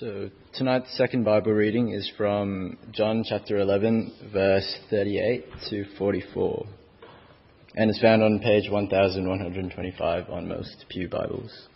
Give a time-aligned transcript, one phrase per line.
[0.00, 6.66] So tonight's second Bible reading is from John chapter 11, verse 38 to 44,
[7.76, 11.68] and is found on page 1125 on most Pew Bibles.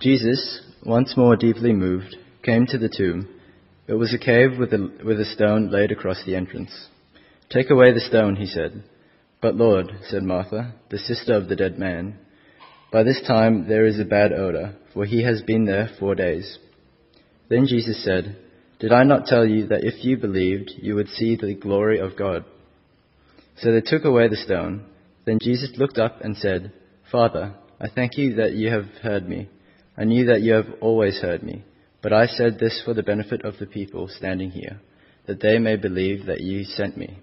[0.00, 3.28] Jesus, once more deeply moved, came to the tomb.
[3.86, 6.88] It was a cave with a, with a stone laid across the entrance.
[7.48, 8.82] Take away the stone, he said.
[9.40, 12.18] But Lord, said Martha, the sister of the dead man,
[12.90, 16.58] by this time there is a bad odor, for he has been there four days.
[17.48, 18.36] Then Jesus said,
[18.78, 22.16] Did I not tell you that if you believed, you would see the glory of
[22.16, 22.44] God?
[23.56, 24.84] So they took away the stone.
[25.24, 26.72] Then Jesus looked up and said,
[27.10, 29.48] Father, I thank you that you have heard me.
[29.96, 31.64] I knew that you have always heard me,
[32.02, 34.80] but I said this for the benefit of the people standing here,
[35.26, 37.18] that they may believe that you sent me.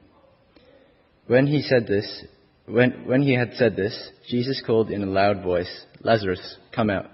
[1.28, 2.26] When he said this,
[2.66, 7.10] when, when he had said this, Jesus called in a loud voice, Lazarus, come out.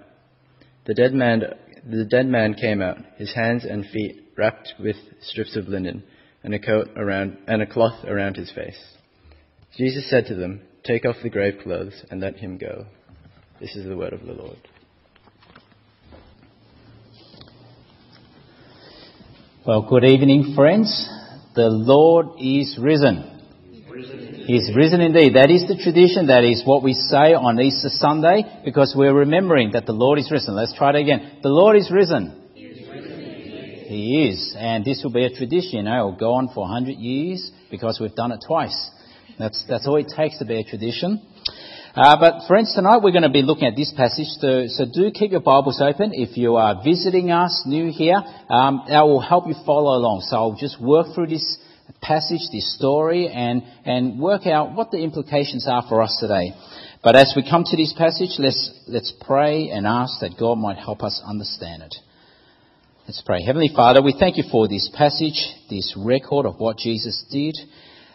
[0.86, 1.42] The dead man,
[1.84, 6.02] the dead man came out, his hands and feet wrapped with strips of linen,
[6.42, 8.78] and a coat around, and a cloth around his face.
[9.76, 12.86] Jesus said to them, Take off the grave clothes and let him go.
[13.60, 14.58] This is the word of the Lord.
[19.64, 21.08] Well, good evening, friends.
[21.54, 23.31] The Lord is risen.
[24.46, 25.36] He's risen indeed.
[25.36, 26.26] That is the tradition.
[26.26, 30.30] That is what we say on Easter Sunday because we're remembering that the Lord is
[30.32, 30.56] risen.
[30.56, 31.38] Let's try it again.
[31.42, 32.50] The Lord is risen.
[32.54, 32.88] He is.
[32.88, 33.22] Risen
[33.88, 34.54] he is.
[34.58, 38.00] And this will be a tradition, you know, it'll go on for 100 years because
[38.00, 38.90] we've done it twice.
[39.38, 41.24] That's, that's all it takes to be a tradition.
[41.94, 45.10] Uh, but friends, tonight we're going to be looking at this passage, so, so do
[45.12, 46.10] keep your Bibles open.
[46.14, 48.16] If you are visiting us, new here,
[48.48, 50.22] um, that will help you follow along.
[50.26, 51.58] So I'll just work through this
[52.02, 56.52] passage, this story, and, and work out what the implications are for us today.
[57.02, 60.76] But as we come to this passage, let's, let's pray and ask that God might
[60.76, 61.94] help us understand it.
[63.06, 63.42] Let's pray.
[63.44, 65.34] Heavenly Father, we thank you for this passage,
[65.70, 67.56] this record of what Jesus did.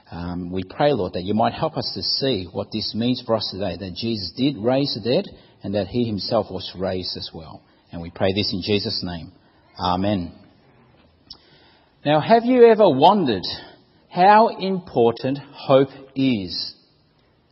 [0.10, 3.36] Um, we pray, Lord, that you might help us to see what this means for
[3.36, 5.26] us today, that Jesus did raise the dead
[5.64, 7.62] and that he himself was raised as well.
[7.92, 9.34] And we pray this in Jesus' name.
[9.78, 10.34] Amen.
[12.06, 13.44] Now, have you ever wondered
[14.10, 16.74] how important hope is.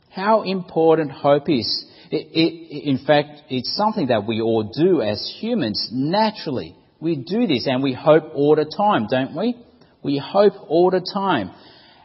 [0.10, 1.86] How important hope is.
[2.12, 6.76] It, it, in fact, it's something that we all do as humans naturally.
[7.00, 9.56] We do this and we hope all the time, don't we?
[10.02, 11.52] We hope all the time.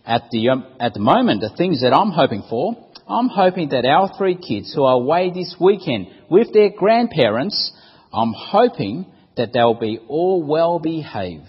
[0.04, 2.74] At the, um, at the moment, the things that I'm hoping for,
[3.06, 7.72] I'm hoping that our three kids who are away this weekend with their grandparents,
[8.12, 9.06] I'm hoping
[9.36, 11.46] that they'll be all well behaved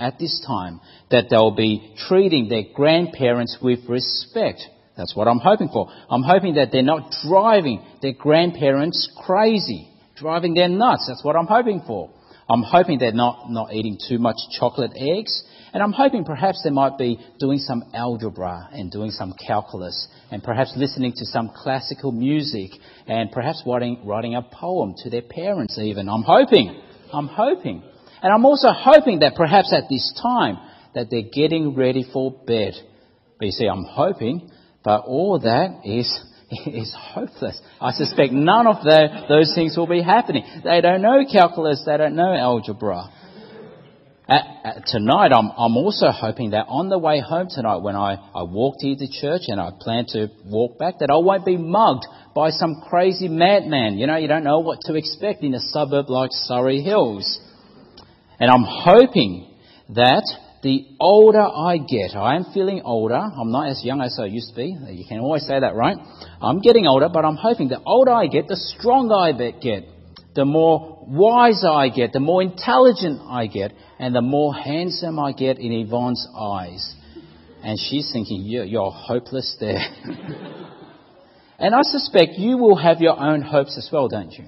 [0.00, 0.80] at this time,
[1.10, 4.60] that they'll be treating their grandparents with respect.
[4.96, 5.90] That's what I'm hoping for.
[6.10, 11.06] I'm hoping that they're not driving their grandparents crazy, driving them nuts.
[11.08, 12.10] That's what I'm hoping for.
[12.50, 15.44] I'm hoping they're not, not eating too much chocolate eggs.
[15.72, 20.42] And I'm hoping perhaps they might be doing some algebra and doing some calculus and
[20.42, 22.70] perhaps listening to some classical music
[23.06, 26.08] and perhaps writing, writing a poem to their parents even.
[26.08, 26.82] I'm hoping.
[27.12, 27.84] I'm hoping.
[28.22, 30.58] And I'm also hoping that perhaps at this time
[30.94, 32.74] that they're getting ready for bed.
[33.38, 34.50] But you see, I'm hoping,
[34.84, 36.20] but all that is
[36.66, 37.60] is hopeless.
[37.80, 40.44] I suspect none of the, those things will be happening.
[40.64, 43.10] They don't know calculus, they don't know algebra.
[44.28, 48.14] At, at, tonight, I'm, I'm also hoping that on the way home tonight, when I,
[48.32, 51.56] I walk to the church and I plan to walk back, that I won't be
[51.56, 53.98] mugged by some crazy madman.
[53.98, 57.40] You know, you don't know what to expect in a suburb like Surrey Hills.
[58.40, 59.54] And I'm hoping
[59.90, 60.24] that
[60.62, 63.14] the older I get, I am feeling older.
[63.14, 64.76] I'm not as young as I used to be.
[64.90, 65.96] You can always say that, right?
[66.40, 69.84] I'm getting older, but I'm hoping the older I get, the stronger I get,
[70.34, 75.32] the more wiser I get, the more intelligent I get, and the more handsome I
[75.32, 76.94] get in Yvonne's eyes.
[77.62, 79.76] And she's thinking, you're, you're hopeless there.
[81.58, 84.46] and I suspect you will have your own hopes as well, don't you?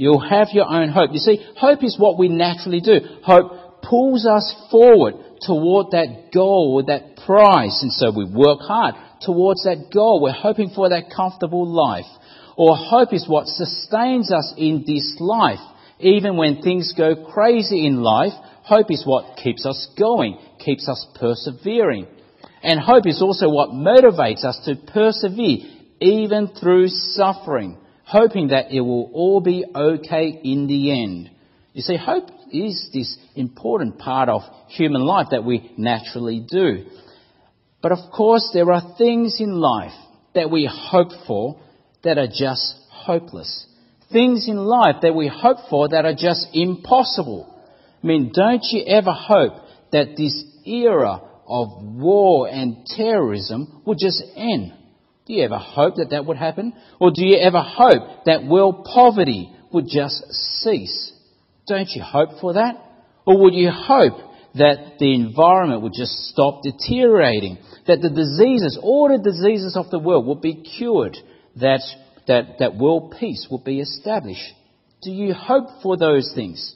[0.00, 1.10] You'll have your own hope.
[1.12, 3.00] You see, hope is what we naturally do.
[3.22, 5.12] Hope pulls us forward
[5.46, 7.82] toward that goal, that prize.
[7.82, 10.22] And so we work hard towards that goal.
[10.22, 12.06] We're hoping for that comfortable life.
[12.56, 15.60] Or hope is what sustains us in this life.
[15.98, 18.32] Even when things go crazy in life,
[18.62, 22.06] hope is what keeps us going, keeps us persevering.
[22.62, 25.58] And hope is also what motivates us to persevere
[26.00, 27.76] even through suffering
[28.10, 31.30] hoping that it will all be okay in the end.
[31.72, 36.86] You see, hope is this important part of human life that we naturally do.
[37.80, 39.94] But of course, there are things in life
[40.34, 41.60] that we hope for
[42.02, 43.66] that are just hopeless.
[44.12, 47.46] things in life that we hope for that are just impossible.
[48.02, 49.52] I mean, don't you ever hope
[49.92, 54.72] that this era of war and terrorism will just end?
[55.30, 56.72] Do you ever hope that that would happen?
[56.98, 61.12] Or do you ever hope that world poverty would just cease?
[61.68, 62.74] Don't you hope for that?
[63.24, 64.14] Or would you hope
[64.56, 67.58] that the environment would just stop deteriorating?
[67.86, 71.16] That the diseases, all the diseases of the world would be cured?
[71.60, 71.82] That,
[72.26, 74.52] that, that world peace would be established?
[75.00, 76.74] Do you hope for those things?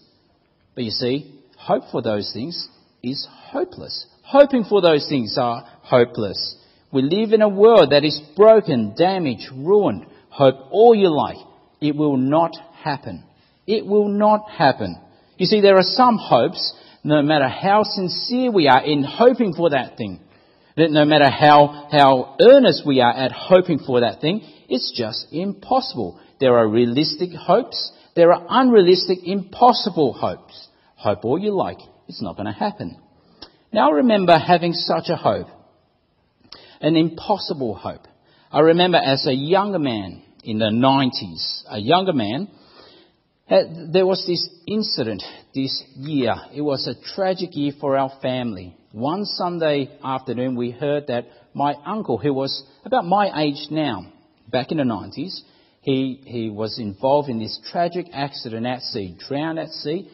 [0.77, 2.69] But you see, hope for those things
[3.03, 4.07] is hopeless.
[4.23, 6.55] Hoping for those things are hopeless.
[6.95, 10.07] We live in a world that is broken, damaged, ruined.
[10.29, 11.39] Hope all you like.
[11.81, 12.53] It will not
[12.85, 13.25] happen.
[13.67, 15.01] It will not happen.
[15.37, 19.71] You see, there are some hopes, no matter how sincere we are in hoping for
[19.71, 20.21] that thing,
[20.77, 25.27] that no matter how, how earnest we are at hoping for that thing, it's just
[25.33, 26.21] impossible.
[26.39, 30.69] There are realistic hopes, there are unrealistic, impossible hopes.
[30.95, 32.99] Hope all you like, it's not going to happen.
[33.73, 35.49] Now remember having such a hope,
[36.81, 38.07] an impossible hope.
[38.51, 42.49] I remember as a younger man in the 90s, a younger man,
[43.51, 43.57] uh,
[43.93, 45.23] there was this incident
[45.55, 46.35] this year.
[46.55, 48.77] It was a tragic year for our family.
[48.93, 54.13] One Sunday afternoon, we heard that my uncle, who was about my age now,
[54.49, 55.41] back in the 90s,
[55.81, 60.11] he, he was involved in this tragic accident at sea, drowned at sea,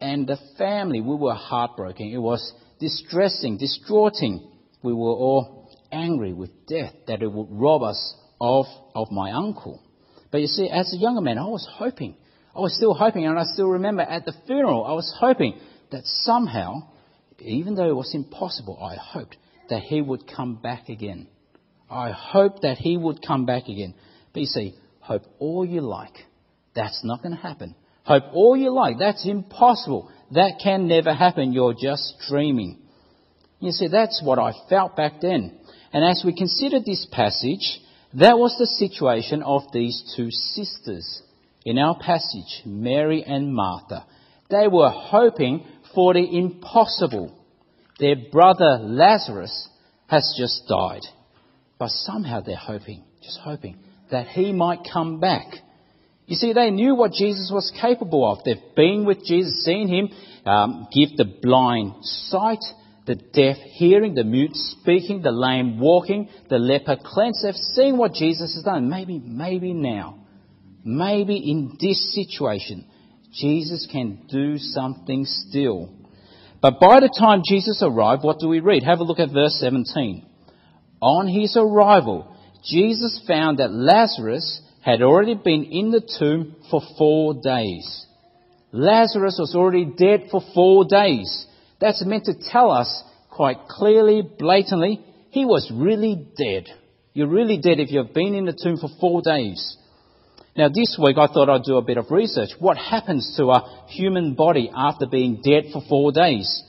[0.00, 2.08] and the family, we were heartbroken.
[2.08, 4.50] It was distressing, distraughting.
[4.82, 5.61] We were all
[5.92, 9.82] angry with death that it would rob us of, of my uncle.
[10.30, 12.16] But you see, as a younger man, I was hoping
[12.54, 15.58] I was still hoping, and I still remember at the funeral, I was hoping
[15.90, 16.88] that somehow,
[17.38, 19.36] even though it was impossible, I hoped
[19.70, 21.28] that he would come back again.
[21.90, 23.94] I hoped that he would come back again.
[24.32, 26.14] But you see, hope all you like.
[26.74, 27.74] That's not going to happen.
[28.04, 28.98] Hope all you like.
[28.98, 30.10] That's impossible.
[30.32, 31.52] That can never happen.
[31.52, 32.80] You're just dreaming.
[33.60, 35.58] You see, that's what I felt back then.
[35.92, 37.80] And as we consider this passage,
[38.14, 41.22] that was the situation of these two sisters
[41.64, 44.04] in our passage, Mary and Martha,
[44.50, 47.38] they were hoping for the impossible.
[47.98, 49.68] Their brother Lazarus
[50.08, 51.02] has just died.
[51.78, 53.78] But somehow they're hoping, just hoping,
[54.10, 55.46] that he might come back.
[56.26, 58.44] You see, they knew what Jesus was capable of.
[58.44, 60.08] They've been with Jesus, seen him
[60.46, 62.62] um, give the blind sight,
[63.06, 67.44] the deaf hearing, the mute speaking, the lame walking, the leper cleansed.
[67.44, 68.88] They've seen what Jesus has done.
[68.88, 70.22] Maybe, maybe now
[70.84, 72.86] maybe in this situation,
[73.32, 75.90] Jesus can do something still.
[76.60, 78.84] But by the time Jesus arrived, what do we read?
[78.84, 80.26] Have a look at verse 17.
[81.00, 87.34] On his arrival, Jesus found that Lazarus had already been in the tomb for four
[87.34, 88.06] days.
[88.70, 91.46] Lazarus was already dead for four days.
[91.82, 96.68] That's meant to tell us quite clearly, blatantly, he was really dead.
[97.12, 99.76] You're really dead if you've been in the tomb for four days.
[100.56, 102.50] Now, this week I thought I'd do a bit of research.
[102.60, 106.62] What happens to a human body after being dead for four days?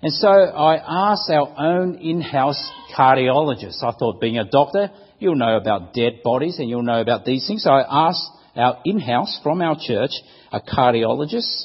[0.00, 0.76] And so I
[1.10, 3.82] asked our own in-house cardiologist.
[3.82, 7.48] I thought being a doctor, you'll know about dead bodies and you'll know about these
[7.48, 7.64] things.
[7.64, 10.12] So I asked our in-house from our church,
[10.52, 11.64] a cardiologist.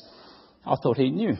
[0.66, 1.38] I thought he knew.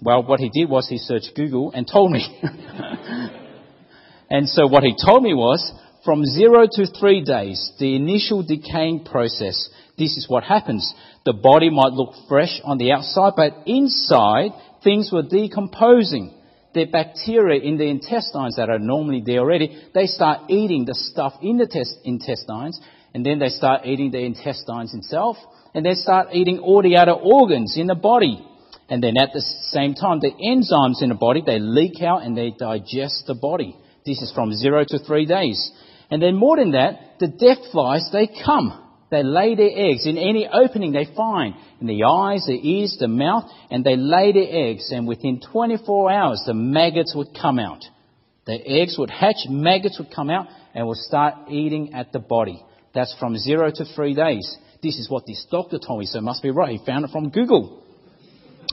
[0.00, 2.24] Well, what he did was he searched Google and told me.
[4.30, 5.72] and so what he told me was
[6.04, 10.94] from zero to three days, the initial decaying process, this is what happens.
[11.24, 14.52] The body might look fresh on the outside, but inside,
[14.84, 16.34] things were decomposing.
[16.72, 21.34] The bacteria in the intestines that are normally there already, they start eating the stuff
[21.42, 22.80] in the test- intestines,
[23.12, 25.36] and then they start eating the intestines itself,
[25.74, 28.47] and they start eating all the other organs in the body.
[28.88, 32.36] And then at the same time, the enzymes in the body, they leak out and
[32.36, 33.76] they digest the body.
[34.06, 35.70] This is from zero to three days.
[36.10, 38.84] And then more than that, the death flies, they come.
[39.10, 43.08] They lay their eggs in any opening they find, in the eyes, the ears, the
[43.08, 44.90] mouth, and they lay their eggs.
[44.90, 47.84] And within 24 hours, the maggots would come out.
[48.46, 52.62] The eggs would hatch, maggots would come out, and would start eating at the body.
[52.94, 54.56] That's from zero to three days.
[54.82, 56.78] This is what this doctor told me, so it must be right.
[56.78, 57.82] He found it from Google.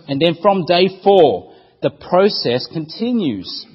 [0.08, 3.66] And then from day four, the process continues.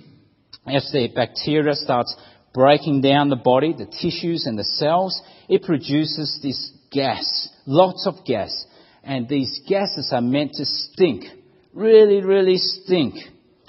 [0.66, 2.14] As the bacteria starts
[2.52, 8.24] breaking down the body, the tissues and the cells, it produces this gas, lots of
[8.24, 8.66] gas.
[9.02, 11.24] And these gases are meant to stink,
[11.72, 13.14] really, really stink.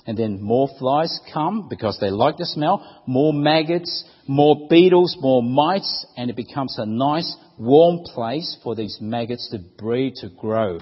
[0.05, 5.43] And then more flies come because they like the smell, more maggots, more beetles, more
[5.43, 10.79] mites, and it becomes a nice warm place for these maggots to breed, to grow.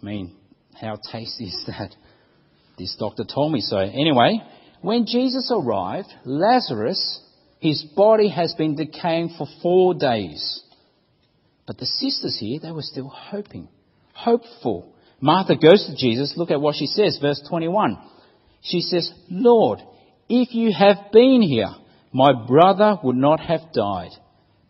[0.00, 0.36] I mean,
[0.80, 1.94] how tasty is that?
[2.78, 3.78] This doctor told me so.
[3.78, 4.42] Anyway,
[4.82, 7.20] when Jesus arrived, Lazarus,
[7.60, 10.62] his body has been decaying for four days.
[11.66, 13.68] But the sisters here, they were still hoping,
[14.12, 14.94] hopeful.
[15.20, 16.34] Martha goes to Jesus.
[16.36, 17.96] Look at what she says, verse 21.
[18.62, 19.80] She says, Lord,
[20.28, 21.74] if you have been here,
[22.12, 24.10] my brother would not have died.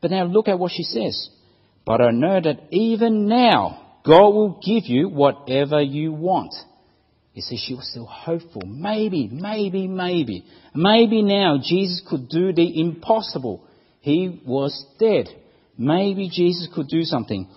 [0.00, 1.30] But now look at what she says.
[1.84, 6.54] But I know that even now, God will give you whatever you want.
[7.34, 8.62] You see, she was still hopeful.
[8.64, 10.46] Maybe, maybe, maybe.
[10.75, 13.66] Maybe now Jesus could do the impossible.
[14.00, 15.26] He was dead.
[15.76, 17.48] Maybe Jesus could do something.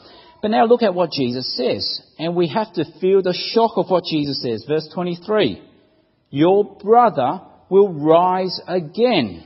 [0.41, 2.01] But now look at what Jesus says.
[2.18, 4.65] And we have to feel the shock of what Jesus says.
[4.68, 5.62] Verse 23.
[6.29, 9.46] Your brother will rise again.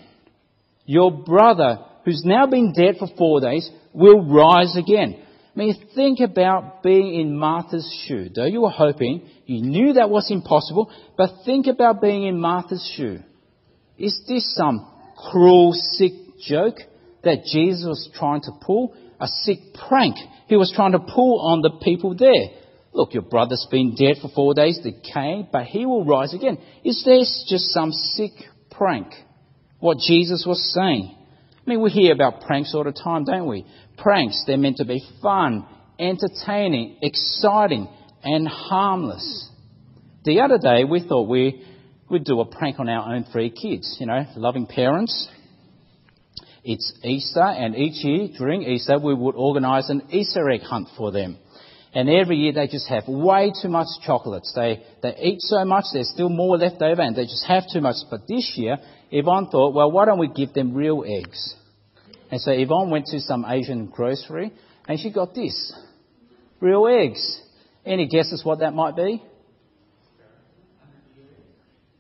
[0.86, 5.24] Your brother, who's now been dead for four days, will rise again.
[5.56, 8.30] I mean, think about being in Martha's shoe.
[8.34, 12.92] Though you were hoping, you knew that was impossible, but think about being in Martha's
[12.98, 13.20] shoe.
[13.98, 14.88] Is this some
[15.32, 16.14] cruel, sick
[16.48, 16.78] joke
[17.24, 18.96] that Jesus was trying to pull?
[19.20, 20.18] A sick prank
[20.48, 22.60] he was trying to pull on the people there.
[22.94, 26.60] Look, your brother's been dead for four days, decaying, but he will rise again.
[26.84, 28.34] Is this just some sick
[28.70, 29.08] prank?
[29.80, 31.16] What Jesus was saying.
[31.66, 33.66] I mean, we hear about pranks all the time, don't we?
[33.98, 35.66] Pranks, they're meant to be fun,
[36.00, 37.88] entertaining, exciting,
[38.24, 39.50] and harmless.
[40.26, 41.64] The other day, we thought we
[42.10, 45.30] would do a prank on our own three kids, you know, loving parents.
[46.64, 51.12] It's Easter, and each year during Easter, we would organise an Easter egg hunt for
[51.12, 51.38] them.
[51.94, 54.52] And every year they just have way too much chocolates.
[54.56, 57.82] They, they eat so much, there's still more left over, and they just have too
[57.82, 57.98] much.
[58.10, 58.78] But this year,
[59.12, 61.56] Yvonne thought, well, why don't we give them real eggs?
[62.34, 64.52] And so Yvonne went to some Asian grocery
[64.88, 65.72] and she got this.
[66.60, 67.40] Real eggs.
[67.86, 69.22] Any guesses what that might be?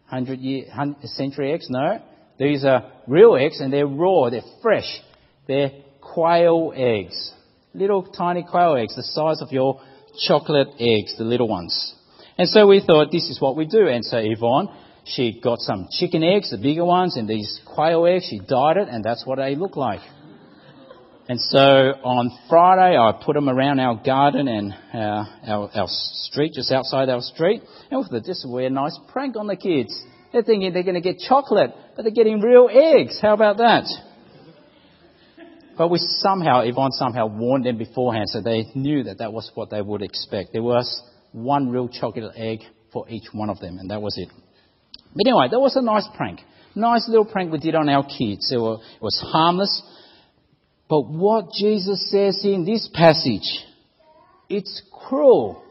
[0.07, 1.67] Hundred year, hundred century eggs?
[1.69, 2.01] No.
[2.39, 5.01] These are real eggs and they're raw, they're fresh.
[5.47, 5.69] They're
[6.01, 7.31] quail eggs.
[7.75, 9.81] Little tiny quail eggs, the size of your
[10.27, 11.93] chocolate eggs, the little ones.
[12.39, 13.87] And so we thought this is what we do.
[13.87, 14.69] And so Yvonne,
[15.05, 18.25] she got some chicken eggs, the bigger ones, and these quail eggs.
[18.31, 19.99] She dyed it, and that's what they look like.
[21.29, 26.51] And so on Friday, I put them around our garden and our, our, our street,
[26.53, 27.61] just outside our street.
[27.89, 29.97] And with thought this be a nice prank on the kids.
[30.33, 33.19] They're thinking they're going to get chocolate, but they're getting real eggs.
[33.21, 33.85] How about that?
[35.77, 39.69] But we somehow, Yvonne somehow warned them beforehand so they knew that that was what
[39.69, 40.49] they would expect.
[40.51, 41.01] There was
[41.31, 42.59] one real chocolate egg
[42.91, 44.29] for each one of them, and that was it.
[45.15, 46.41] But anyway, that was a nice prank.
[46.75, 48.51] Nice little prank we did on our kids.
[48.51, 49.81] It was harmless.
[50.89, 53.65] But what Jesus says in this passage,
[54.49, 55.63] it's cruel.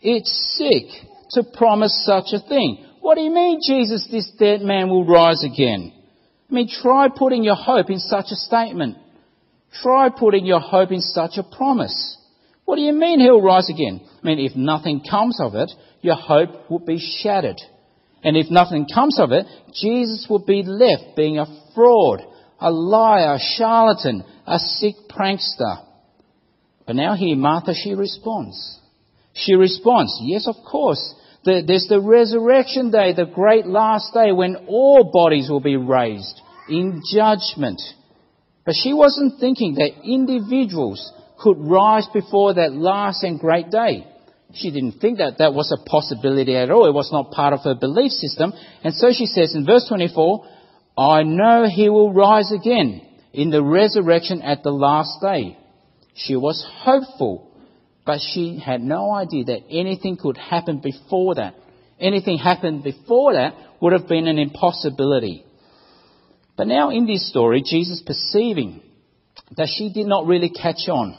[0.00, 2.86] It's sick to promise such a thing.
[3.00, 5.92] What do you mean, Jesus, this dead man will rise again?
[6.50, 8.96] I mean, try putting your hope in such a statement.
[9.82, 12.18] Try putting your hope in such a promise.
[12.64, 14.00] What do you mean he'll rise again?
[14.22, 15.70] I mean, if nothing comes of it,
[16.00, 17.60] your hope would be shattered.
[18.22, 22.22] And if nothing comes of it, Jesus would be left being a fraud,
[22.60, 25.84] a liar, a charlatan, a sick prankster.
[26.86, 28.80] But now here, Martha, she responds.
[29.34, 31.14] She responds, yes, of course.
[31.44, 37.02] There's the resurrection day, the great last day when all bodies will be raised in
[37.12, 37.82] judgment.
[38.64, 44.06] But she wasn't thinking that individuals could rise before that last and great day.
[44.54, 46.88] She didn't think that that was a possibility at all.
[46.88, 48.52] It was not part of her belief system.
[48.82, 50.46] And so she says in verse 24,
[50.96, 55.58] I know he will rise again in the resurrection at the last day.
[56.14, 57.50] She was hopeful,
[58.06, 61.54] but she had no idea that anything could happen before that.
[61.98, 65.44] Anything happened before that would have been an impossibility.
[66.56, 68.80] But now in this story, Jesus perceiving
[69.56, 71.18] that she did not really catch on.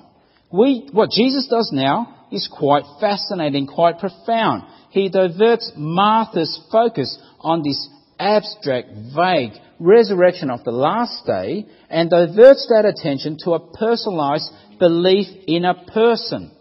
[0.52, 4.64] We, what Jesus does now is quite fascinating, quite profound.
[4.92, 12.68] He diverts Martha's focus on this abstract, vague resurrection of the last day and diverts
[12.70, 16.52] that attention to a personalized belief in a person.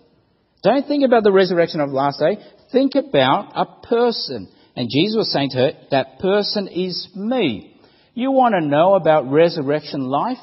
[0.62, 2.38] Don't think about the resurrection of the last day.
[2.72, 4.48] Think about a person.
[4.76, 7.78] And Jesus was saying to her, that person is me.
[8.14, 10.38] You want to know about resurrection life?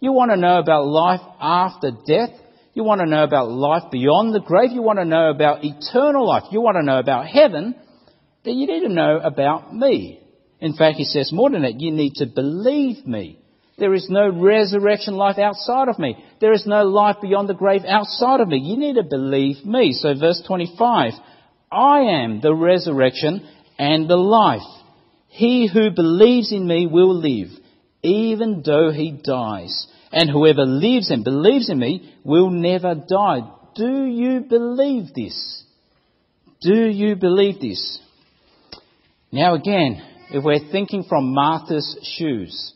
[0.00, 2.30] You want to know about life after death?
[2.74, 4.70] You want to know about life beyond the grave?
[4.72, 6.44] You want to know about eternal life?
[6.50, 7.74] You want to know about heaven?
[8.46, 10.20] then you need to know about me.
[10.66, 13.38] In fact, he says more than that, you need to believe me.
[13.78, 16.16] There is no resurrection life outside of me.
[16.40, 18.58] There is no life beyond the grave outside of me.
[18.58, 19.92] You need to believe me.
[19.92, 21.12] So verse 25,
[21.70, 24.66] I am the resurrection and the life.
[25.28, 27.50] He who believes in me will live,
[28.02, 29.86] even though he dies.
[30.10, 33.40] And whoever lives and believes in me will never die.
[33.76, 35.62] Do you believe this?
[36.60, 38.00] Do you believe this?
[39.30, 42.74] Now again, if we're thinking from Martha's shoes,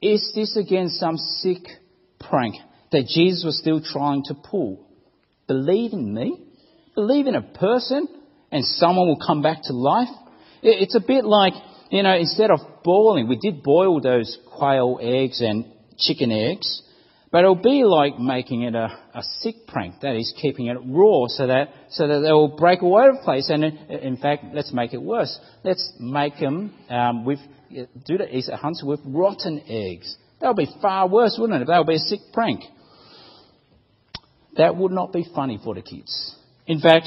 [0.00, 1.62] is this again some sick
[2.20, 2.54] prank
[2.92, 4.86] that Jesus was still trying to pull?
[5.48, 6.42] Believe in me?
[6.94, 8.08] Believe in a person
[8.52, 10.08] and someone will come back to life?
[10.62, 11.54] It's a bit like,
[11.90, 15.66] you know, instead of boiling, we did boil those quail eggs and
[15.98, 16.82] chicken eggs,
[17.36, 20.00] but it'll be like making it a, a sick prank.
[20.00, 23.50] That is, keeping it raw so that, so that they will break all over place.
[23.50, 25.38] And in, in fact, let's make it worse.
[25.62, 27.38] Let's make them um, with
[28.06, 30.16] do the Easter hunts with rotten eggs.
[30.40, 31.66] That would be far worse, wouldn't it?
[31.66, 32.62] That would be a sick prank.
[34.56, 36.34] That would not be funny for the kids.
[36.66, 37.04] In fact,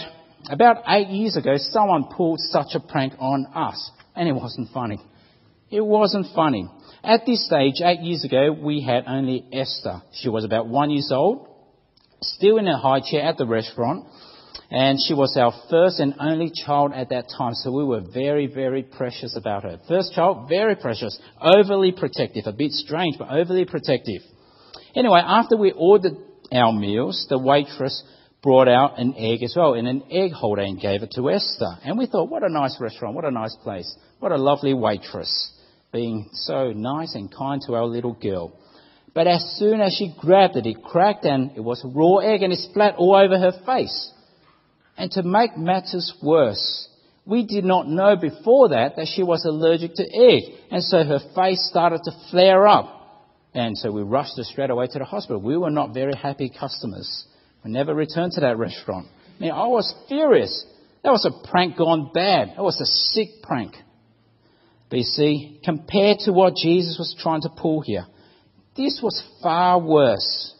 [0.47, 4.99] about eight years ago, someone pulled such a prank on us, and it wasn't funny.
[5.71, 6.67] It wasn't funny.
[7.03, 10.01] At this stage, eight years ago, we had only Esther.
[10.13, 11.47] She was about one years old,
[12.21, 14.05] still in a high chair at the restaurant,
[14.71, 18.47] and she was our first and only child at that time, so we were very,
[18.47, 19.79] very precious about her.
[19.87, 24.21] First child, very precious, overly protective, a bit strange, but overly protective.
[24.95, 26.17] Anyway, after we ordered
[26.51, 28.03] our meals, the waitress
[28.41, 31.77] brought out an egg as well in an egg holder and gave it to Esther.
[31.83, 35.51] And we thought, what a nice restaurant, what a nice place, what a lovely waitress,
[35.91, 38.53] being so nice and kind to our little girl.
[39.13, 42.43] But as soon as she grabbed it, it cracked and it was a raw egg
[42.43, 44.11] and it splat all over her face.
[44.97, 46.87] And to make matters worse,
[47.25, 50.43] we did not know before that that she was allergic to egg.
[50.71, 52.95] And so her face started to flare up.
[53.53, 55.41] And so we rushed her straight away to the hospital.
[55.41, 57.25] We were not very happy customers.
[57.63, 59.07] We never returned to that restaurant.
[59.37, 60.65] I mean, I was furious.
[61.03, 62.49] That was a prank gone bad.
[62.55, 63.75] That was a sick prank.
[64.91, 68.05] See, compared to what Jesus was trying to pull here,
[68.75, 70.55] this was far worse,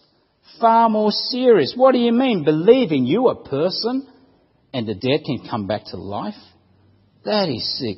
[0.59, 1.73] far more serious.
[1.75, 2.43] What do you mean?
[2.43, 4.07] Believing you, a person,
[4.73, 6.35] and the dead can come back to life?
[7.25, 7.97] That is sick.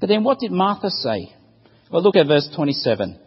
[0.00, 1.34] But then what did Martha say?
[1.90, 3.18] Well, look at verse 27.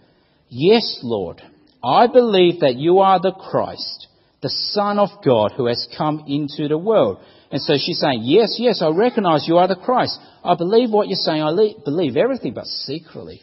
[0.50, 1.42] Yes, Lord,
[1.84, 4.08] I believe that you are the Christ,
[4.44, 7.18] the Son of God who has come into the world.
[7.50, 10.20] And so she's saying, Yes, yes, I recognize you are the Christ.
[10.44, 11.42] I believe what you're saying.
[11.42, 11.54] I
[11.84, 13.42] believe everything, but secretly,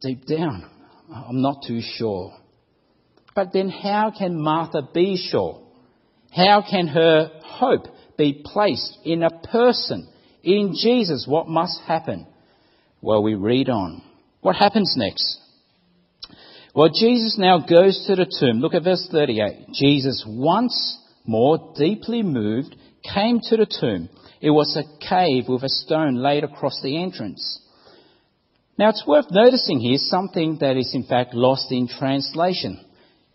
[0.00, 0.68] deep down,
[1.14, 2.32] I'm not too sure.
[3.34, 5.62] But then how can Martha be sure?
[6.34, 10.08] How can her hope be placed in a person,
[10.42, 12.26] in Jesus, what must happen?
[13.02, 14.02] Well, we read on.
[14.40, 15.41] What happens next?
[16.74, 18.60] Well, Jesus now goes to the tomb.
[18.60, 19.74] Look at verse 38.
[19.74, 22.74] Jesus, once more deeply moved,
[23.14, 24.08] came to the tomb.
[24.40, 27.60] It was a cave with a stone laid across the entrance.
[28.78, 32.82] Now, it's worth noticing here something that is in fact lost in translation.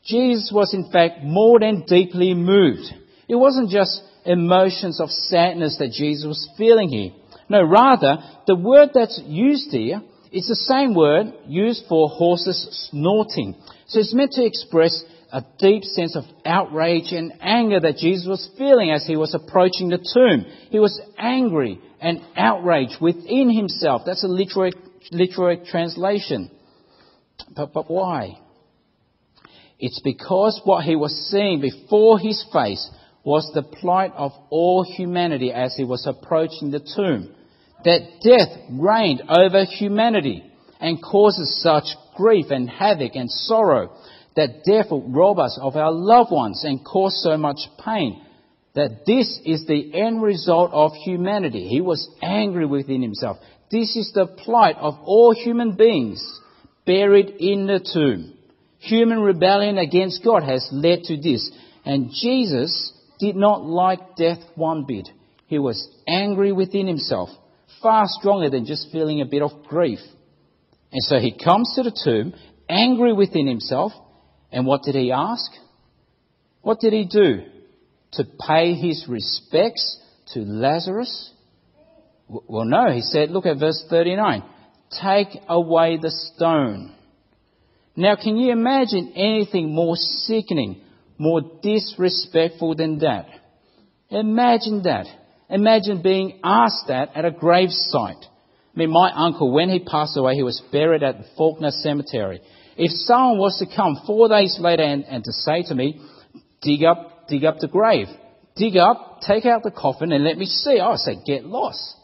[0.04, 2.92] Jesus was in fact more than deeply moved.
[3.30, 7.12] It wasn't just emotions of sadness that Jesus was feeling here.
[7.50, 10.02] No, rather, the word that's used here
[10.38, 13.56] is the same word used for horses snorting.
[13.88, 18.50] So it's meant to express a deep sense of outrage and anger that Jesus was
[18.56, 20.46] feeling as he was approaching the tomb.
[20.70, 24.04] He was angry and outraged within himself.
[24.06, 24.74] That's a literary,
[25.12, 26.52] literary translation.
[27.56, 28.40] But, but why?
[29.80, 32.90] It's because what he was seeing before his face
[33.24, 37.34] was the plight of all humanity as he was approaching the tomb.
[37.84, 40.44] That death reigned over humanity
[40.80, 41.86] and causes such
[42.16, 43.96] grief and havoc and sorrow.
[44.36, 48.24] That death will rob us of our loved ones and cause so much pain.
[48.76, 51.68] That this is the end result of humanity.
[51.68, 53.38] He was angry within himself.
[53.72, 56.24] This is the plight of all human beings
[56.86, 58.38] buried in the tomb.
[58.80, 61.52] Human rebellion against God has led to this.
[61.86, 65.10] And Jesus did not like death one bit.
[65.48, 67.30] He was angry within himself,
[67.82, 70.00] far stronger than just feeling a bit of grief.
[70.92, 72.34] And so he comes to the tomb,
[72.70, 73.92] angry within himself,
[74.52, 75.52] and what did he ask?
[76.62, 77.44] What did he do?
[78.14, 80.00] To pay his respects
[80.34, 81.32] to Lazarus?
[82.28, 84.44] Well, no, he said, look at verse 39.
[85.02, 86.94] Take away the stone.
[87.96, 90.82] Now, can you imagine anything more sickening
[91.18, 93.26] more disrespectful than that.
[94.10, 95.08] Imagine that.
[95.50, 98.24] Imagine being asked that at a gravesite.
[98.24, 102.42] I mean, my uncle, when he passed away, he was buried at the Fawkner Cemetery.
[102.78, 106.00] If someone was to come four days later and, and to say to me,
[106.62, 108.08] dig up, dig up the grave,
[108.56, 111.96] dig up, take out the coffin and let me see, I would say, get lost.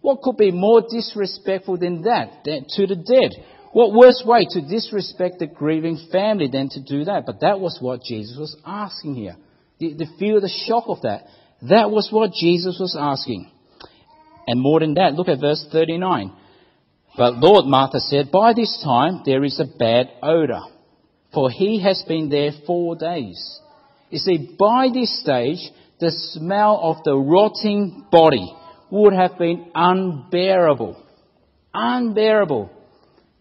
[0.00, 3.44] What could be more disrespectful than that, than to the dead?
[3.72, 7.26] What worse way to disrespect the grieving family than to do that?
[7.26, 9.36] But that was what Jesus was asking here.
[9.78, 11.26] The, the feel the shock of that.
[11.62, 13.50] That was what Jesus was asking.
[14.46, 16.32] And more than that, look at verse 39.
[17.16, 20.62] But Lord, Martha said, by this time there is a bad odour,
[21.34, 23.60] for he has been there four days.
[24.10, 25.58] You see, by this stage,
[26.00, 28.54] the smell of the rotting body
[28.90, 31.02] would have been unbearable.
[31.74, 32.70] Unbearable.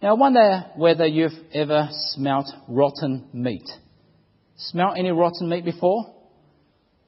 [0.01, 3.67] Now, I wonder whether you've ever smelt rotten meat.
[4.57, 6.13] Smelt any rotten meat before?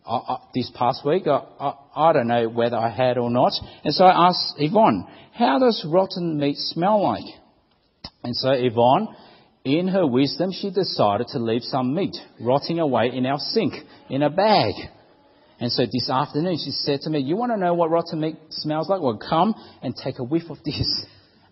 [0.09, 3.53] I, I, this past week, I, I, don't know whether I had or not.
[3.83, 7.25] And so I asked Yvonne, how does rotten meat smell like?
[8.23, 9.15] And so Yvonne,
[9.63, 13.73] in her wisdom, she decided to leave some meat rotting away in our sink
[14.09, 14.73] in a bag.
[15.59, 18.37] And so this afternoon she said to me, you want to know what rotten meat
[18.49, 19.01] smells like?
[19.01, 21.05] Well, come and take a whiff of this.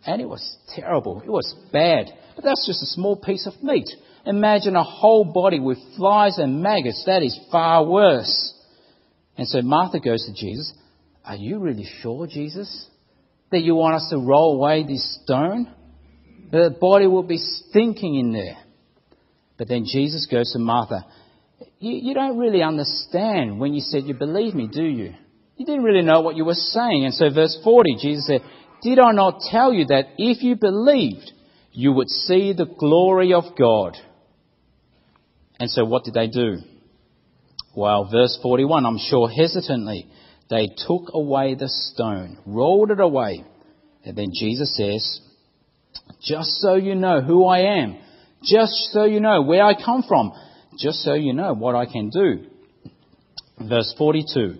[0.05, 1.21] And it was terrible.
[1.21, 2.07] It was bad.
[2.35, 3.89] But that's just a small piece of meat.
[4.27, 7.03] Imagine a whole body with flies and maggots.
[7.05, 8.53] That is far worse.
[9.37, 10.73] And so Martha goes to Jesus.
[11.23, 12.89] Are you really sure, Jesus,
[13.51, 15.71] that you want us to roll away this stone?
[16.51, 18.57] The body will be stinking in there.
[19.57, 21.05] But then Jesus goes to Martha.
[21.79, 25.13] You, you don't really understand when you said you believe me, do you?
[25.55, 27.05] You didn't really know what you were saying.
[27.05, 28.41] And so verse 40, Jesus said,
[28.81, 31.31] Did I not tell you that if you believed,
[31.71, 33.97] you would see the glory of God?
[35.59, 36.59] And so what did they do?
[37.75, 40.07] Well, verse 41, I'm sure hesitantly,
[40.49, 43.43] they took away the stone, rolled it away.
[44.03, 45.21] And then Jesus says,
[46.21, 47.97] just so you know who I am,
[48.43, 50.31] just so you know where I come from,
[50.77, 52.45] just so you know what I can do.
[53.59, 54.57] Verse 42,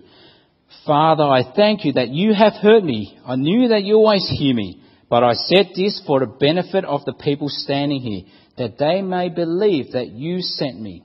[0.84, 3.18] Father, I thank you that you have heard me.
[3.24, 7.04] I knew that you always hear me, but I said this for the benefit of
[7.04, 8.22] the people standing here,
[8.58, 11.02] that they may believe that you sent me.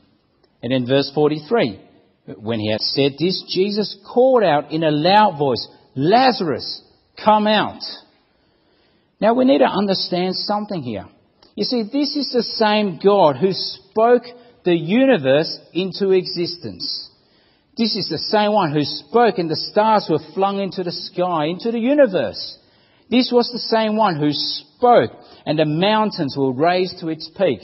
[0.62, 1.80] And in verse 43,
[2.38, 6.82] when he had said this, Jesus called out in a loud voice, Lazarus,
[7.24, 7.82] come out.
[9.20, 11.06] Now we need to understand something here.
[11.56, 14.24] You see, this is the same God who spoke
[14.66, 17.10] the universe into existence.
[17.78, 21.46] This is the same one who spoke and the stars were flung into the sky,
[21.46, 22.58] into the universe.
[23.10, 25.12] This was the same one who spoke
[25.46, 27.60] and the mountains were raised to its peak.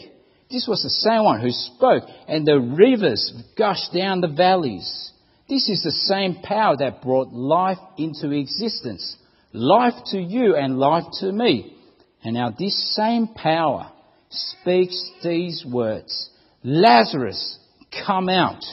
[0.51, 5.11] This was the same one who spoke and the rivers gushed down the valleys.
[5.47, 9.15] This is the same power that brought life into existence.
[9.51, 11.75] Life to you and life to me.
[12.23, 13.91] And now this same power
[14.29, 16.29] speaks these words.
[16.63, 17.57] Lazarus,
[18.05, 18.63] come out.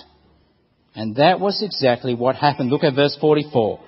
[0.94, 2.70] And that was exactly what happened.
[2.70, 3.81] Look at verse 44.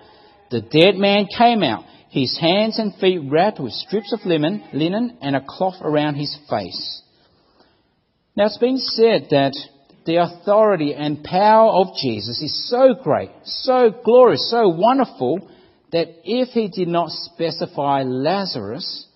[0.51, 5.19] The dead man came out, his hands and feet wrapped with strips of linen, linen
[5.21, 7.03] and a cloth around his face.
[8.37, 9.55] Now it's been said that
[10.07, 15.51] the authority and power of Jesus is so great, so glorious, so wonderful
[15.93, 19.07] that if he did not specify Lazarus,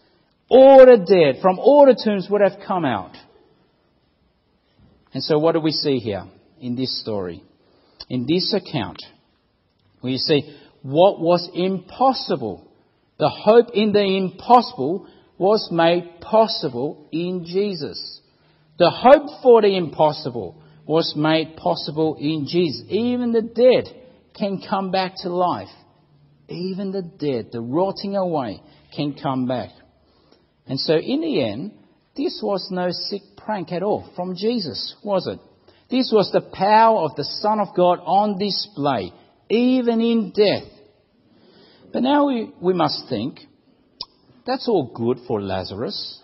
[0.48, 3.16] all the dead from all the tombs would have come out.
[5.14, 6.24] And so what do we see here
[6.60, 7.42] in this story?
[8.08, 8.98] In this account,
[10.02, 12.68] we see what was impossible.
[13.22, 15.06] The hope in the impossible
[15.38, 18.20] was made possible in Jesus.
[18.80, 22.84] The hope for the impossible was made possible in Jesus.
[22.88, 23.84] Even the dead
[24.36, 25.68] can come back to life.
[26.48, 28.60] Even the dead, the rotting away,
[28.92, 29.70] can come back.
[30.66, 31.74] And so in the end,
[32.16, 35.38] this was no sick prank at all from Jesus, was it?
[35.92, 39.12] This was the power of the Son of God on display,
[39.48, 40.71] even in death.
[41.92, 43.40] But now we, we must think,
[44.46, 46.20] that's all good for Lazarus.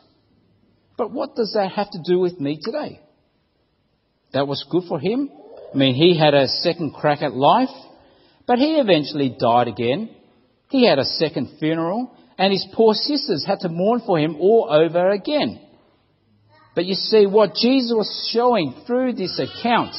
[0.96, 3.00] But what does that have to do with me today?
[4.32, 5.30] That was good for him.
[5.72, 7.68] I mean, he had a second crack at life,
[8.46, 10.10] but he eventually died again.
[10.70, 14.68] He had a second funeral, and his poor sisters had to mourn for him all
[14.70, 15.60] over again.
[16.74, 19.94] But you see, what Jesus was showing through this account,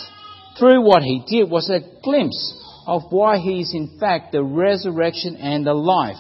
[0.58, 2.56] through what he did, was a glimpse
[2.90, 6.18] of why he is in fact the resurrection and the life.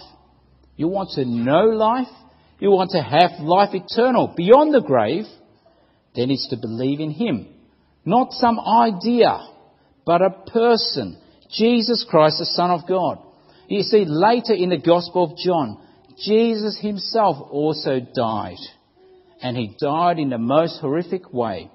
[0.76, 2.14] You want to know life?
[2.60, 5.26] You want to have life eternal beyond the grave?
[6.16, 7.48] Then it's to believe in him.
[8.06, 9.40] Not some idea,
[10.06, 11.20] but a person.
[11.50, 13.18] Jesus Christ, the Son of God.
[13.68, 15.82] You see, later in the Gospel of John,
[16.24, 18.60] Jesus himself also died.
[19.42, 21.72] And he died in the most horrific way.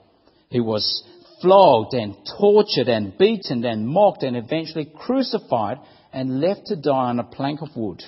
[0.51, 1.03] He was
[1.45, 5.79] flogged and tortured and beaten and mocked and eventually crucified
[6.13, 8.03] and left to die on a plank of wood.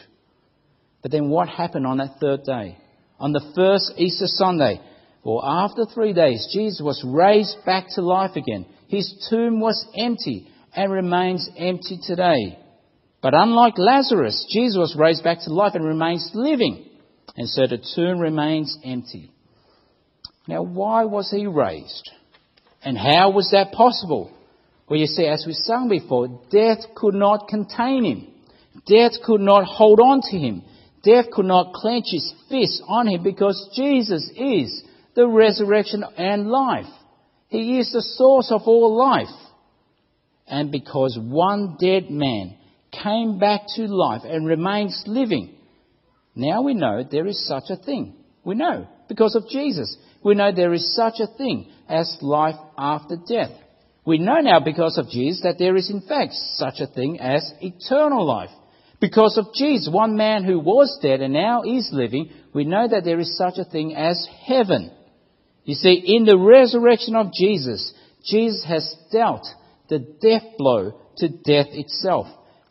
[1.02, 2.78] But then what happened on that third day?
[3.20, 4.80] On the first Easter Sunday,
[5.22, 8.64] or after three days, Jesus was raised back to life again.
[8.88, 12.58] His tomb was empty and remains empty today.
[13.20, 16.88] But unlike Lazarus, Jesus was raised back to life and remains living.
[17.36, 19.30] And so the tomb remains empty.
[20.46, 22.10] Now, why was he raised?
[22.86, 24.30] And how was that possible?
[24.88, 28.28] Well, you see, as we sung before, death could not contain him.
[28.86, 30.62] Death could not hold on to him.
[31.02, 34.84] Death could not clench his fist on him because Jesus is
[35.16, 36.86] the resurrection and life.
[37.48, 39.34] He is the source of all life.
[40.46, 42.54] And because one dead man
[42.92, 45.56] came back to life and remains living,
[46.36, 48.14] now we know there is such a thing.
[48.44, 49.96] We know because of Jesus.
[50.22, 53.52] We know there is such a thing as life after death.
[54.04, 57.52] We know now because of Jesus that there is in fact such a thing as
[57.60, 58.50] eternal life.
[59.00, 63.04] Because of Jesus, one man who was dead and now is living, we know that
[63.04, 64.90] there is such a thing as heaven.
[65.64, 67.92] You see, in the resurrection of Jesus,
[68.24, 69.46] Jesus has dealt
[69.88, 72.26] the death blow to death itself.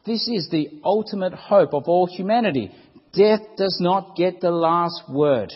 [0.05, 2.71] This is the ultimate hope of all humanity.
[3.13, 5.51] Death does not get the last word.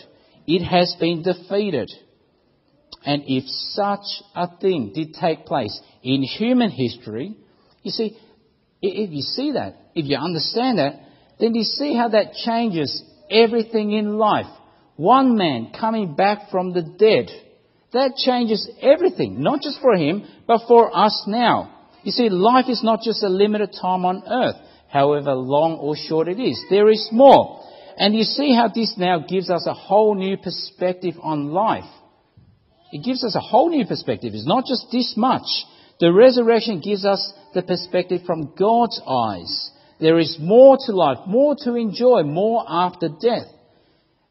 [0.52, 1.92] It has been defeated.
[3.04, 7.36] And if such a thing did take place in human history,
[7.84, 8.18] you see,
[8.82, 11.00] if you see that, if you understand that,
[11.38, 14.50] then you see how that changes everything in life.
[14.96, 17.30] One man coming back from the dead.
[17.92, 21.88] That changes everything, not just for him, but for us now.
[22.02, 24.56] You see, life is not just a limited time on earth,
[24.88, 26.60] however long or short it is.
[26.70, 27.62] There is more.
[28.00, 31.84] And you see how this now gives us a whole new perspective on life.
[32.92, 34.32] It gives us a whole new perspective.
[34.32, 35.44] It's not just this much.
[36.00, 39.70] The resurrection gives us the perspective from God's eyes.
[40.00, 43.48] There is more to life, more to enjoy, more after death.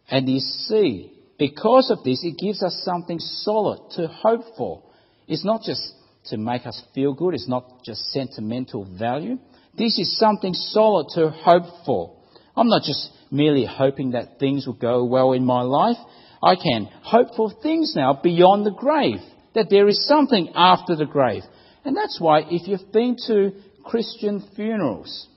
[0.10, 4.82] And you see, because of this, it gives us something solid to hope for.
[5.28, 5.94] It's not just
[6.26, 9.38] to make us feel good, it's not just sentimental value.
[9.78, 12.16] This is something solid to hope for.
[12.58, 15.98] I'm not just merely hoping that things will go well in my life.
[16.42, 19.20] I can hope for things now beyond the grave,
[19.56, 21.44] that there is something after the grave.
[21.84, 23.52] And that's why if you've been to
[23.84, 25.28] Christian funerals,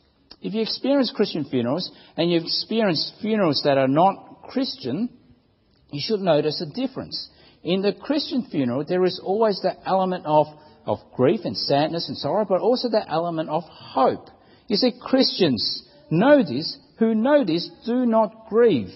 [0.40, 5.08] if you experience Christian funerals and you've experienced funerals that are not Christian,
[5.90, 7.30] you should notice a difference.
[7.62, 10.46] In the Christian funeral, there is always that element of,
[10.84, 14.28] of grief and sadness and sorrow, but also that element of hope.
[14.66, 18.90] You see, Christians know this, who know this do not grieve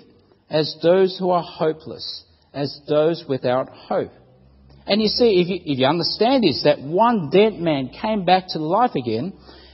[0.49, 4.13] as those who are hopeless, as those without hope.
[4.87, 8.45] And you see, if you, if you understand this, that one dead man came back
[8.51, 9.33] to life again,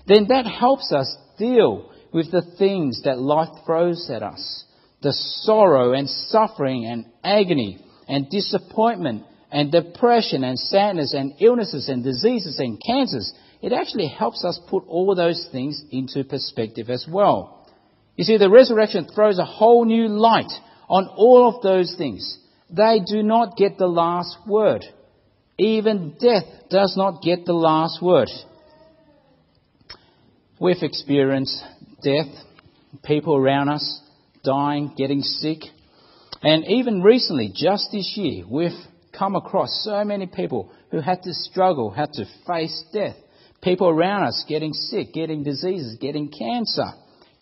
[0.09, 4.65] then that helps us deal with the things that life throws at us.
[5.03, 12.03] The sorrow and suffering and agony and disappointment and depression and sadness and illnesses and
[12.03, 13.31] diseases and cancers.
[13.61, 17.62] It actually helps us put all those things into perspective as well.
[18.17, 20.53] You see, the resurrection throws a whole new light
[20.89, 22.39] on all of those things.
[22.71, 24.85] They do not get the last word.
[25.59, 28.29] Even death does not get the last word.
[30.61, 31.63] We've experienced
[32.03, 32.29] death,
[33.05, 34.01] people around us
[34.45, 35.59] dying, getting sick.
[36.43, 38.71] And even recently, just this year, we've
[39.17, 43.17] come across so many people who had to struggle, had to face death.
[43.63, 46.93] People around us getting sick, getting diseases, getting cancer.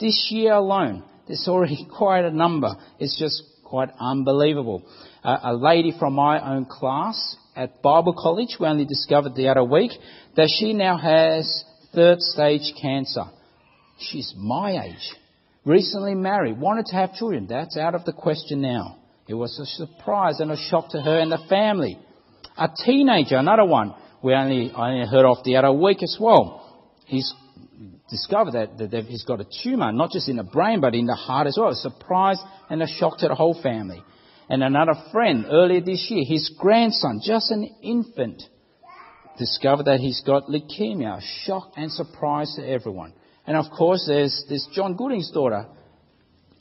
[0.00, 2.74] This year alone, there's already quite a number.
[2.98, 4.82] It's just quite unbelievable.
[5.22, 9.62] Uh, a lady from my own class at Bible College, we only discovered the other
[9.62, 9.92] week
[10.36, 13.24] that she now has third stage cancer.
[13.98, 15.16] She's my age.
[15.64, 17.46] Recently married, wanted to have children.
[17.48, 18.96] That's out of the question now.
[19.28, 21.98] It was a surprise and a shock to her and the family.
[22.56, 26.88] A teenager, another one, we only, only heard of the other week as well.
[27.06, 27.32] He's
[28.10, 31.14] discovered that, that he's got a tumour, not just in the brain, but in the
[31.14, 31.70] heart as well.
[31.70, 34.02] A surprise and a shock to the whole family.
[34.48, 38.42] And another friend, earlier this year, his grandson, just an infant,
[39.38, 41.20] discovered that he's got leukemia.
[41.44, 43.14] Shock and surprise to everyone.
[43.46, 45.66] And of course, there's, there's John Gooding's daughter,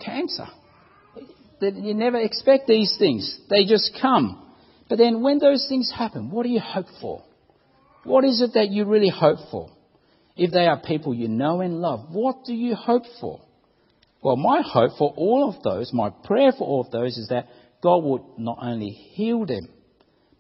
[0.04, 0.48] cancer.
[1.62, 3.40] You never expect these things.
[3.50, 4.54] They just come.
[4.88, 7.24] But then when those things happen, what do you hope for?
[8.06, 9.70] What is it that you really hope for?
[10.40, 13.42] If they are people you know and love, what do you hope for?
[14.22, 17.48] Well, my hope for all of those, my prayer for all of those is that
[17.82, 19.70] God would not only heal them,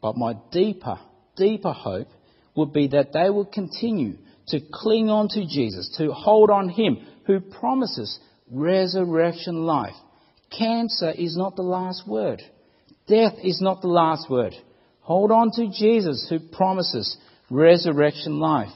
[0.02, 1.00] but my deeper,
[1.36, 2.08] deeper hope
[2.56, 7.06] would be that they will continue to cling on to Jesus, to hold on Him
[7.26, 9.96] who promises resurrection life.
[10.58, 12.42] Cancer is not the last word.
[13.08, 14.56] Death is not the last word.
[15.02, 17.18] Hold on to Jesus who promises
[17.50, 18.72] resurrection life.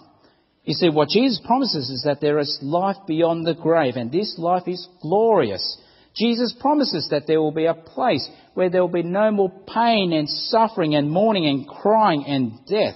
[0.64, 4.36] You see, what Jesus promises is that there is life beyond the grave, and this
[4.38, 5.78] life is glorious.
[6.16, 10.14] Jesus promises that there will be a place where there will be no more pain
[10.14, 12.96] and suffering and mourning and crying and death.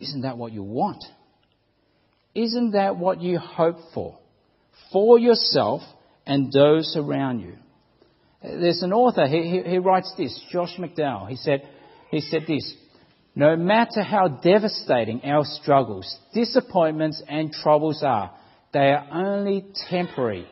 [0.00, 1.04] Isn't that what you want?
[2.34, 4.18] Isn't that what you hope for?
[4.92, 5.82] For yourself
[6.26, 7.56] and those around you.
[8.42, 11.28] There's an author, he, he, he writes this, Josh McDowell.
[11.28, 11.68] He said,
[12.10, 12.74] he said this,
[13.34, 18.32] no matter how devastating our struggles, disappointments and troubles are,
[18.72, 20.46] they are only temporary.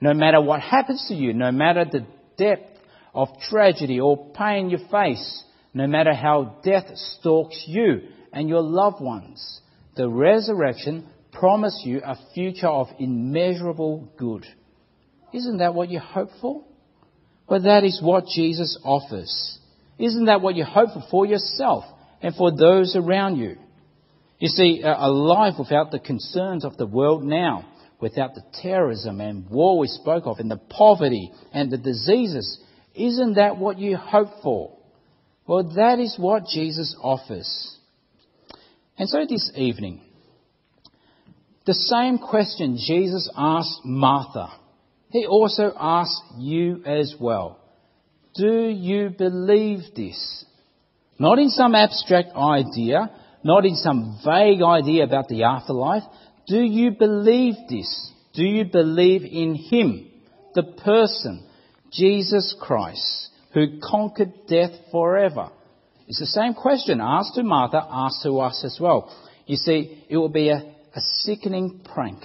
[0.00, 2.78] No matter what happens to you, no matter the depth
[3.14, 9.00] of tragedy or pain you face, no matter how death stalks you and your loved
[9.02, 9.60] ones,
[9.96, 14.44] the resurrection promises you a future of immeasurable good.
[15.32, 16.64] Isn't that what you hope for?
[17.48, 19.58] Well, that is what Jesus offers.
[20.00, 21.84] Isn't that what you hope for for yourself
[22.22, 23.56] and for those around you?
[24.38, 27.66] You see, a life without the concerns of the world now,
[28.00, 32.58] without the terrorism and war we spoke of, and the poverty and the diseases,
[32.94, 34.76] isn't that what you hope for?
[35.46, 37.76] Well, that is what Jesus offers.
[38.96, 40.00] And so this evening,
[41.66, 44.50] the same question Jesus asked Martha
[45.10, 47.59] he also asks you as well.
[48.40, 50.46] Do you believe this?
[51.18, 53.10] Not in some abstract idea,
[53.44, 56.04] not in some vague idea about the afterlife.
[56.46, 58.10] Do you believe this?
[58.32, 60.10] Do you believe in Him,
[60.54, 61.46] the person,
[61.92, 65.50] Jesus Christ, who conquered death forever?
[66.08, 69.14] It's the same question asked to Martha, asked to us as well.
[69.44, 70.62] You see, it will be a,
[70.94, 72.22] a sickening prank,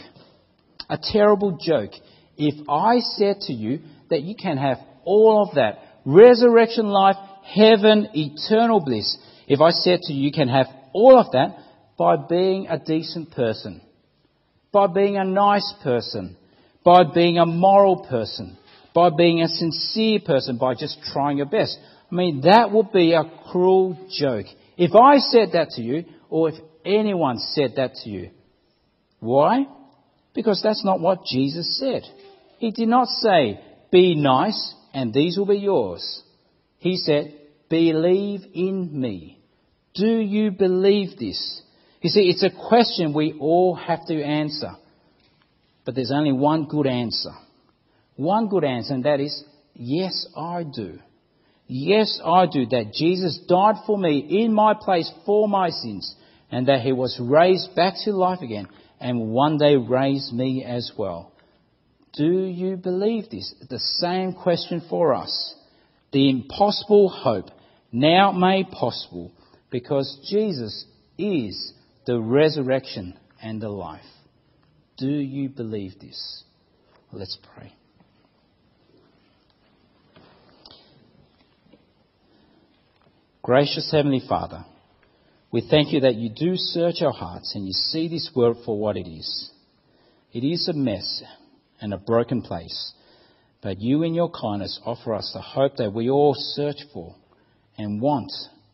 [0.89, 1.91] a terrible joke
[2.37, 8.09] if I said to you that you can have all of that, resurrection life, heaven,
[8.13, 11.57] eternal bliss, if I said to you you can have all of that
[11.97, 13.81] by being a decent person,
[14.71, 16.37] by being a nice person,
[16.83, 18.57] by being a moral person,
[18.93, 21.77] by being a sincere person, by just trying your best.
[22.11, 24.45] I mean, that would be a cruel joke.
[24.77, 28.29] If I said that to you, or if anyone said that to you,
[29.19, 29.65] why?
[30.33, 32.03] Because that's not what Jesus said.
[32.59, 33.59] He did not say,
[33.91, 36.23] Be nice and these will be yours.
[36.77, 37.33] He said,
[37.69, 39.41] Believe in me.
[39.93, 41.61] Do you believe this?
[42.01, 44.71] You see, it's a question we all have to answer.
[45.83, 47.31] But there's only one good answer.
[48.15, 50.99] One good answer, and that is, Yes, I do.
[51.67, 52.65] Yes, I do.
[52.65, 56.15] That Jesus died for me in my place for my sins,
[56.49, 58.69] and that he was raised back to life again,
[59.01, 61.33] and one day raised me as well.
[62.15, 63.53] Do you believe this?
[63.69, 65.55] The same question for us.
[66.13, 67.49] The impossible hope
[67.91, 69.33] now made possible
[69.69, 70.85] because Jesus
[71.17, 71.73] is
[72.05, 74.01] the resurrection and the life.
[74.97, 76.43] Do you believe this?
[77.11, 77.73] Let's pray.
[83.43, 84.65] Gracious Heavenly Father,
[85.51, 88.79] we thank you that you do search our hearts and you see this world for
[88.79, 89.51] what it is.
[90.33, 91.21] It is a mess
[91.81, 92.93] and a broken place.
[93.61, 97.15] But you, in your kindness, offer us the hope that we all search for
[97.77, 98.31] and want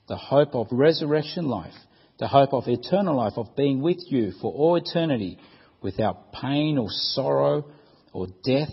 [0.08, 1.74] the hope of resurrection life,
[2.20, 5.38] the hope of eternal life, of being with you for all eternity
[5.82, 7.66] without pain or sorrow
[8.14, 8.70] or death.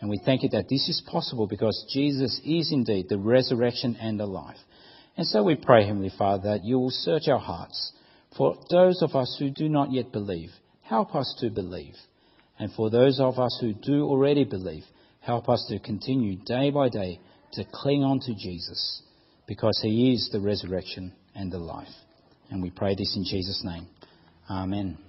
[0.00, 4.18] And we thank you that this is possible because Jesus is indeed the resurrection and
[4.18, 4.56] the life.
[5.16, 7.92] And so we pray, Heavenly Father, that you will search our hearts.
[8.36, 10.50] For those of us who do not yet believe,
[10.82, 11.94] help us to believe.
[12.58, 14.84] And for those of us who do already believe,
[15.20, 17.20] help us to continue day by day
[17.52, 19.02] to cling on to Jesus
[19.46, 21.88] because he is the resurrection and the life.
[22.50, 23.86] And we pray this in Jesus' name.
[24.50, 25.07] Amen.